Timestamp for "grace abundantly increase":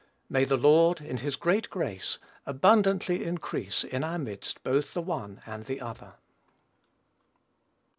1.69-3.83